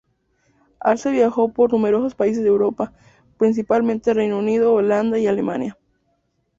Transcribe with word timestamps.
Arce 0.79 1.11
viajó 1.11 1.53
por 1.53 1.71
numerosos 1.71 2.15
países 2.15 2.41
de 2.41 2.49
Europa, 2.49 2.91
principalmente 3.37 4.15
Reino 4.15 4.39
Unido, 4.39 4.73
Holanda 4.73 5.19
y 5.19 5.27
Alemania. 5.27 5.77